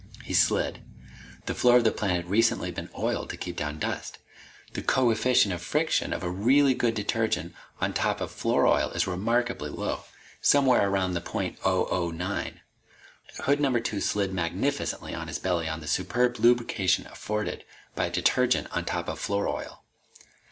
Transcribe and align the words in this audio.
He 0.23 0.33
slid. 0.33 0.81
The 1.45 1.53
floor 1.53 1.77
of 1.77 1.83
the 1.83 1.91
plant 1.91 2.15
had 2.23 2.29
recently 2.31 2.71
been 2.71 2.89
oiled 2.97 3.29
to 3.29 3.37
keep 3.37 3.55
down 3.55 3.77
dust. 3.77 4.17
The 4.73 4.81
coefficient 4.81 5.53
of 5.53 5.61
friction 5.61 6.11
of 6.11 6.23
a 6.23 6.29
really 6.31 6.73
good 6.73 6.95
detergent 6.95 7.53
on 7.79 7.93
top 7.93 8.19
of 8.19 8.31
floor 8.31 8.65
oil 8.65 8.89
is 8.93 9.05
remarkably 9.05 9.69
low, 9.69 10.05
somewhere 10.41 10.89
around 10.89 11.23
point 11.23 11.59
oh 11.63 11.87
oh 11.91 12.09
nine. 12.09 12.61
Hood 13.41 13.59
number 13.61 13.79
two 13.79 14.01
slid 14.01 14.33
magnificently 14.33 15.13
on 15.13 15.27
his 15.27 15.37
belly 15.37 15.67
on 15.67 15.81
the 15.81 15.87
superb 15.87 16.39
lubrication 16.39 17.05
afforded 17.05 17.63
by 17.93 18.09
detergent 18.09 18.69
on 18.75 18.85
top 18.85 19.07
of 19.07 19.19
floor 19.19 19.47
oil. 19.47 19.83